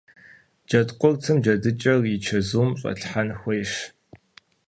[0.67, 3.71] Джэдкъуртым джэдыкӀэр и чэзум щӀэлъхьэн хуейщ.